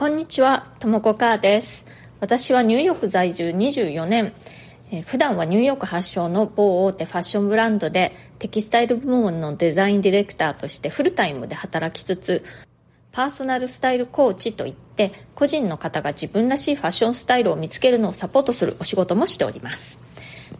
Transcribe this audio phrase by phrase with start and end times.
[0.00, 1.84] こんにちは、ともこかーです。
[2.20, 4.32] 私はニューヨーク在住24年、
[4.90, 12.42] え、普段はニューヨーク発祥の某大手ファッションブランドでテキスタイル部門のデザインディレクターとしてフルタイムで働きつつ、
[13.12, 20.00] パーソナルスタイルコーチといって個人の方が自分らしいファッションスタイルを見つけるのをサポートするお仕事もしております。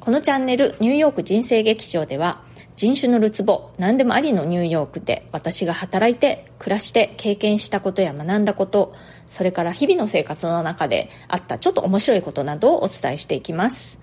[0.01, 2.43] このチャンネルニューヨーク人生劇場では
[2.81, 8.95] 人種のるつぼ何でもありのニューヨークで私が働いて暮らして経験したことや学んだこと
[9.27, 13.99] それから日々の生活の中であったちょっと面白いことなどをお伝えしていきます。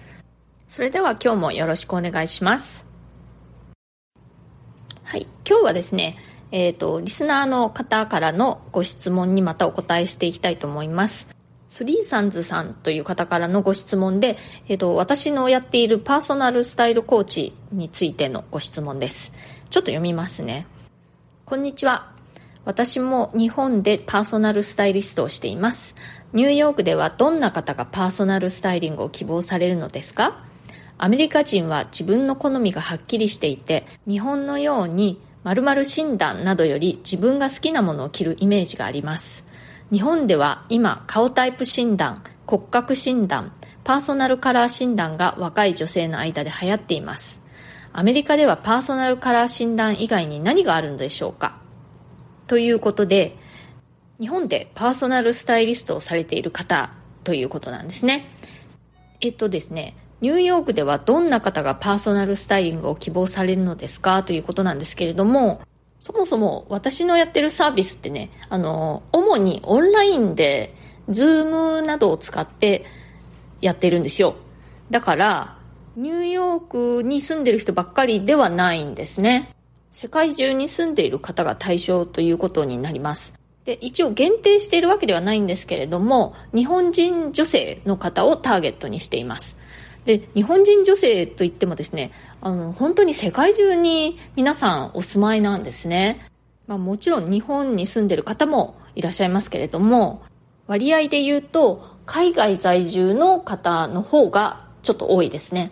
[0.67, 2.85] それでは今日もよろしくお願いします。
[5.03, 6.15] はい今日はですね
[6.51, 11.36] えっ、ー、とリスナーの方からのご質問にまたお答えしていきたいと思います。
[11.69, 19.33] スリーサンズさんという方からのご質問で、えっと、私のやっているパーソナルスタイルコーチについてのご質問です。
[19.69, 20.65] ちょっと読みますね。
[21.45, 22.11] こんにちは。
[22.63, 25.95] 私も日本でパーソナルスタイリストをしています。
[26.33, 30.43] ニューヨークではどんな方がパーソナルスタイリングを希望されるのですか？
[30.97, 39.45] アメリカ人は自分の好みがはっきりしていて、日本のように〇〇診断などより自分が好きなものを着るイメージがあります。
[39.89, 43.53] 日本では今顔タイプ診断骨格診断
[43.85, 47.41] パーソナルカラー診断が若い女性の間で流行っています。
[47.93, 51.57] アメリカではパーソナルカラー診断以外に何があるのでしょうか？
[52.47, 53.37] ということで
[54.19, 56.91] 日本でパーソナルスタイリストをされている方
[57.23, 58.29] ということなんですね。
[59.21, 64.21] えっとですねニューヨークではどんな方がパーソナルスタイリングを希望されるのですか？
[64.23, 65.61] ということなんですけれども
[65.99, 70.73] そもそも私のやってるサービスってね、あの、主にオンラインで、
[71.09, 72.83] Zoom などを使って
[73.61, 74.35] やってるんですよ。
[74.91, 75.57] だから、
[75.95, 79.55] ニューヨークに住んでる人ばっかりではないんですね。
[79.91, 83.33] 世界中に住んでいる方が対象ということになります。
[83.65, 89.57] で、一応限定しているわけではないんですけれども、日本人女性の方をターゲットにしています。
[90.07, 92.11] で日本人女性といってもですね
[92.41, 96.25] あの本当に世界中に皆さんお住まいなんですね、
[96.67, 100.21] まあ、もちろん日本に住んでる方もいらっしゃいますけれども
[100.67, 105.71] 割合で言うと海外在住の方の方がちょっと多いですね。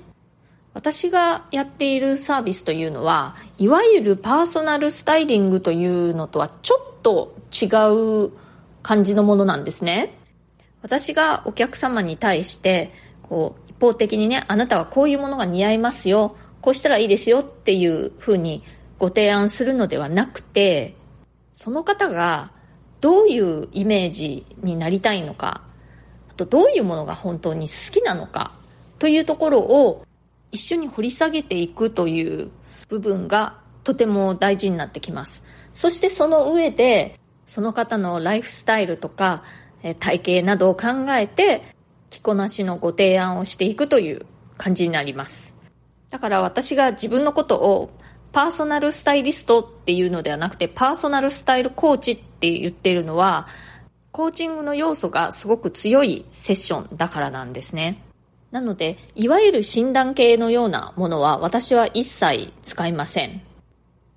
[0.74, 7.68] 私がやっているサービスというのはいわゆるパーソナルスタイリングというのとはちょっと違
[8.26, 8.32] う
[8.84, 10.18] 感じのものなんですね。
[10.82, 12.92] 私がお客様に対して
[13.24, 18.64] こう一方的にね、あなたはこういうものが似合いますよ、こうしたらいいですよっていうふうに
[18.98, 20.96] ご提案するのではなくて、
[21.53, 22.53] その方が
[23.02, 25.62] どういうイメージになりたいのか、
[26.28, 28.52] あとどういうものが本当に好きなのか
[28.98, 30.08] というところを
[30.52, 32.50] 一緒に掘り下げていくという
[32.88, 35.44] 部分がとても大事になってきます。
[35.72, 39.44] そしてその上で、その方のライフスタイルとか
[40.00, 41.62] 体型などを考えて
[42.09, 44.26] 着こなしのご提案をしていくという
[44.58, 45.55] 感じになります。
[46.16, 47.90] だから私が自分のことを
[48.31, 53.48] パーソナルスタイリストっていうのではなくてパーソナルスタイルコーチって言ってるのは
[54.14, 58.02] コーチングの要素がすごく強いセッションだからなんですね。
[58.52, 63.42] なので、いわゆる診断系のようなものは私は一切使いません。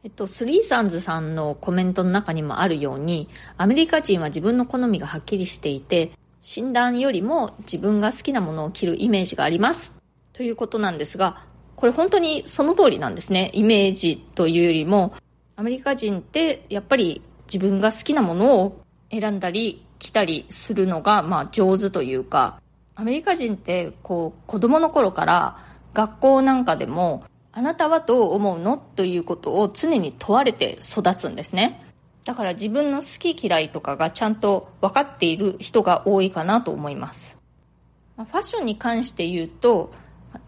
[0.05, 9.99] えっと、スリーサンズさんのコメントの中にもあるように、アメリカ人は自分の好みがはっきりしていて、診断よりも自分が好きなものを着るイメージがあります
[10.39, 11.43] ということなんですが
[11.79, 13.53] これ本当にその通りなんですね。
[13.55, 15.15] イメージというよりも。
[15.55, 22.61] アメリカ人ってやっぱり自分が好きなものを選んだり着たりするのがまあ上手というか。
[22.97, 25.59] アメリカ人ってこう子供の頃から
[25.95, 27.23] 学校なんかでも
[27.53, 31.81] あなたはどう思うのということを常に問われて育つんですね。
[32.25, 37.37] だから自分の好き嫌いとかがちゃんと分かっている人が多いかなと思います。
[38.17, 39.93] ファッションに関して言うと、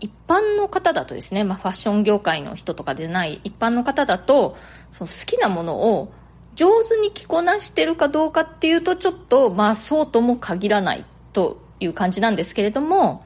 [0.01, 4.57] 一般の方だとですね、まあ、ファッション業界の人とかでない一般の方だと、
[4.93, 6.13] その好きなものを
[6.55, 13.25] 上手に着こなしてるかどうかっていうとちょっと、まあそうとも限らないという感じなんですけれども、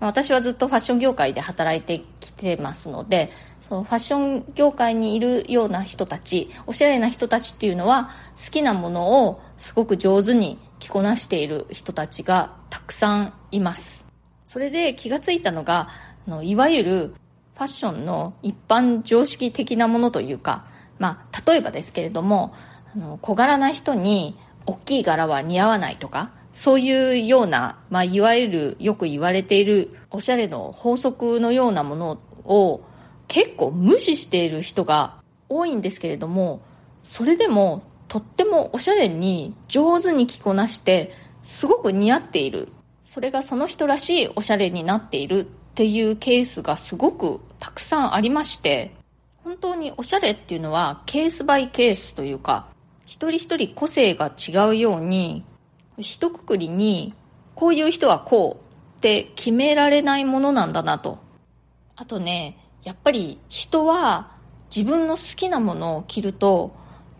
[0.00, 3.32] 私はずっとファッション業界で働いてきてますので、
[3.68, 8.10] そのファッション業界にいるような人たちおしゃれな人たちっていうのは
[8.42, 14.04] 好きなものをすごく上手に着こなしている人たちがたくさんいます。
[14.44, 15.88] それで気がついたのが
[16.28, 17.14] のいわゆる
[17.54, 20.66] ファッションの一般常識的なものというか、
[20.98, 22.54] まあ、例えばですけれども
[22.94, 24.36] あの小柄な人に
[24.66, 32.80] 大きい柄は似合わないとかそういうような、まあ、いわゆるよく言われているおしゃれの法則のようなものを
[33.26, 35.16] 結構無視している人が
[35.48, 36.62] 多いんですけれども
[37.02, 42.68] それでもとってもおしゃれに上手に着こなしてすごく似合っている。
[43.02, 45.48] それがその人らしいおしゃれになっている。
[45.78, 48.96] っていうケースがすごくたくさんありまして
[49.44, 52.66] 本当におしゃれっていうのはケースバイケースというか
[53.06, 55.44] 一人一人個性が違うように
[55.96, 57.14] 一括りに
[57.54, 61.20] こういう人はこうって決められないものなんだなと。
[61.94, 64.32] あとねやっぱり人は
[64.74, 66.74] 自分の好きなものを着ると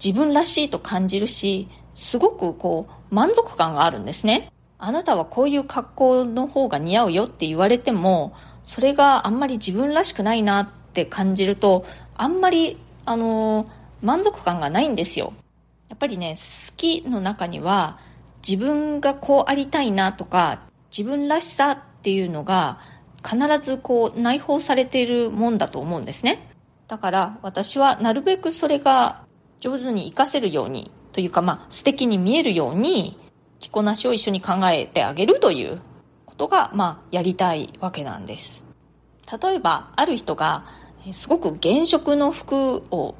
[0.04, 4.50] 自分らしいと感じるしすごくこう満足感があるんですね。
[4.78, 11.84] あなたはこういう格好の方が似合うよって言われてもそれがあんまり自分らしくないなって感じると
[12.14, 13.68] あんまりあの
[14.02, 15.32] 満足感がないんですよ。
[15.88, 17.98] やっぱりね好きの中には
[18.46, 20.60] 自分がこうありたいなとか
[20.96, 22.78] 自分らしさっていうのが
[23.24, 26.48] 必ずこう内包されているもんだと思うんですね。
[26.86, 29.22] だから私はなるべくそれが
[29.60, 33.18] 上手に活かせるようにというかまあ素敵に見えるように
[33.60, 35.80] 着こなしを一緒に考えてあげるという
[36.26, 38.62] ことがまあやりたいわけなんです。
[39.42, 40.64] 例えばある人が
[41.12, 43.14] すごく原色の服を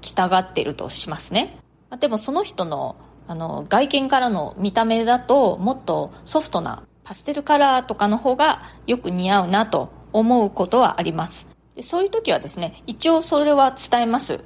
[0.00, 1.56] 着たがっているとしますね。
[2.00, 2.96] でもその人の
[3.26, 11.48] あの外見からの見た目だともっとソフトなパステルカラーとかの方がよく似合うなと思うことはあります。
[11.74, 14.40] でそういう時はですね一応それは伝えます。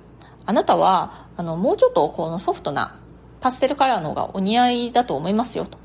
[0.47, 3.01] あなたはあのもうちょっとこのソフトな
[3.41, 5.79] パステルカラーの方がお似合いだと思いますよと。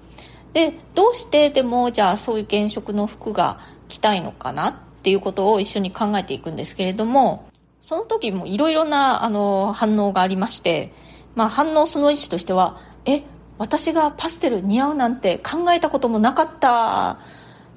[0.53, 7.49] でどうしてでもじゃあそういう原色の服が着たいのかなっていうことを一緒に考えていくんですけれども
[7.81, 10.91] その時もいろいろなあの反応がありまして
[11.35, 13.23] まあ、反応その1としてはえ
[13.57, 17.19] 私がパステル似合うなんて考えたこともなかった。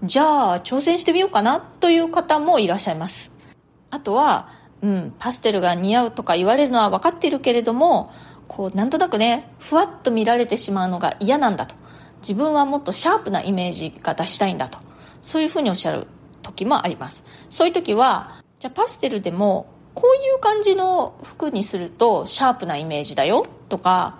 [0.02, 3.30] じゃあ挑戦してみようかなという方もいらっしゃいます。
[3.90, 4.50] あとは、
[4.82, 8.12] うん、パステルが似合うとか言われるのは分かっているけれども
[8.48, 11.74] こうなんとなくねふわっと見られてしまうのが嫌なんだと。
[12.20, 14.78] 自分はもっとシャープなイメージが出したいんだと。
[15.22, 16.06] そういうふうにおっしゃる
[16.42, 17.24] 時もあります。
[17.50, 23.46] そういう時はじゃあパステルでもこういう感じの服にするとシャープなイメージだよ。
[23.68, 24.18] とか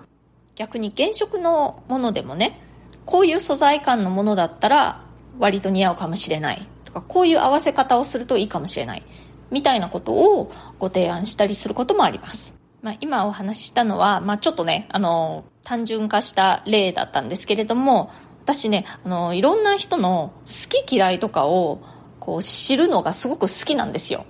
[0.54, 2.60] 逆に原色のものでもね
[3.04, 5.04] こういう素材感のものだったら
[5.38, 6.68] 割と似合うかもしれない。
[6.84, 9.04] とかこういう合わせ方をするといいかもしれない。
[9.50, 10.50] みたいなことを
[10.80, 12.55] ご提案したりすることもあります、
[12.86, 18.12] まあ、今お話ししたのは、まあ、ちょっとねあの単純化した例だったんですけれども
[18.44, 21.80] 私ねあのいろんな人の好き嫌いとかを
[22.20, 24.24] こう知るのがすごく好きなんですよ。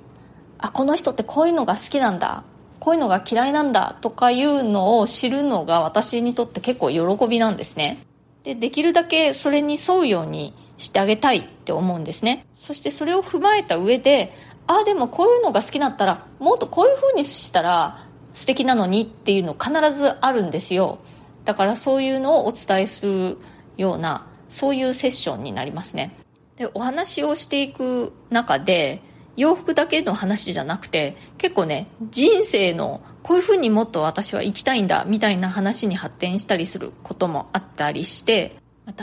[0.57, 2.45] あこの人ってこういうのが好きなんだ。
[2.81, 3.99] こういうのが嫌いなんだ。
[4.01, 7.99] とかいうのを知るのが私にとって結構喜びなんですね。
[8.43, 12.47] でできるだけそれに沿うようにしてあげたいって思うんですね。
[12.55, 14.33] そしてそれを踏まえた上で
[14.67, 18.07] ああでもこういうのが好きだったらもっとこういう風にしたら
[18.37, 20.99] 素敵なのにっていうの必ずあるんですよ。
[21.47, 23.39] だからそういうのをお伝えする
[23.79, 26.15] ようなそういうセッションになりますね。
[26.59, 29.01] でお話をしていく中で
[29.37, 38.57] 洋服だけの話じゃなくて結構ね人生のこういうふうにもっと私は生きたいんだみたいな話に発展したりすることもあったりして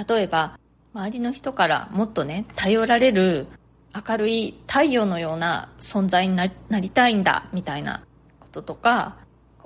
[0.07, 0.59] 例えば
[0.93, 3.47] 周りの人からもっとね頼られる
[3.95, 6.47] 明るい太陽のような存在にな
[6.79, 8.03] りたいんだみたいな
[8.39, 9.17] こととか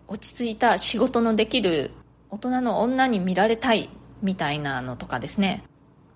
[0.07, 1.91] 落ち着いた仕事のできる
[2.29, 3.89] 大人の女に見られたい
[4.21, 5.63] みたいなのとかですね。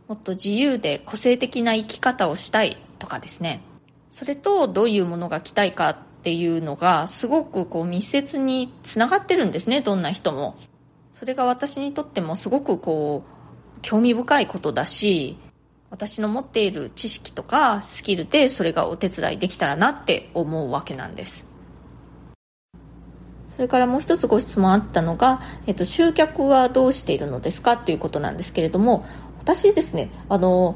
[0.07, 3.62] もっと自由で個性的な生き方をしたいとかですね。
[4.10, 10.55] それとどういうものが着たいかっていうのがすごくこう密接につながってるんですねどんな人も。
[11.13, 15.38] それが私にとってもすごくこう興味深いことだし
[15.89, 21.50] 私の持っている知識とかスキルでそれがお手伝いできたらなって思うわけなんです。
[23.55, 29.05] それからもう一つご質問あったのが、えっと、集客はどうしているのですかということなんですけれども
[29.39, 30.75] 私ですねあの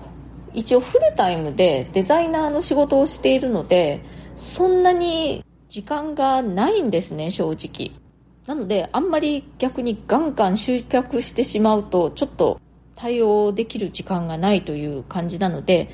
[0.53, 4.01] 一応フルタイムでデザイナーの仕事をしているので
[4.35, 7.91] そんなに時間がないんですね正直。
[8.47, 12.61] なのであんまり逆にガンガン集客してしまうとちょっと
[12.95, 15.89] 対応できる時間がないという感じなので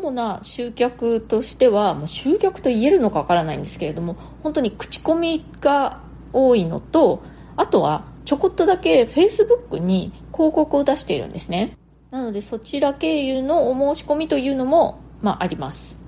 [0.00, 6.00] 主な集客としてはもう集客と言えるのかわからないんですけれども本当に口コミが
[6.32, 7.22] 多いのと
[7.56, 11.76] あとはちょこっとだけ Facebook に広告を出しているんですね。
[12.10, 15.98] なのでそちら経由のお申し込みというのも、まあ、あります。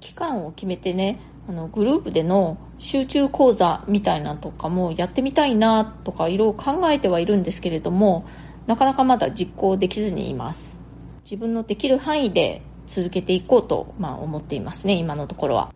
[0.00, 8.26] 期間を決めてねあのグループでの集中講座みたいなとかもやってみたいなとかいろいろ考えてはいるんですけれども
[8.66, 10.76] なかなかまだ実行できずにいます。
[11.24, 15.72] 自分のできる範囲で続けていこうと、まあ、思っていますね今のところは。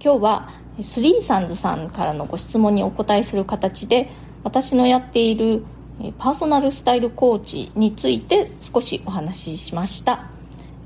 [0.00, 0.48] 今日は
[0.80, 4.08] スリーサンズさんからのご質問にお答えする形で
[4.44, 5.64] 私のやっている
[6.18, 10.30] パーソナルスタイルコーチについて少しお話ししました。